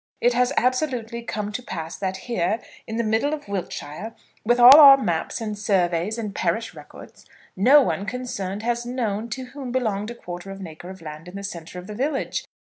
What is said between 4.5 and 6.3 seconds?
all our maps, and surveys,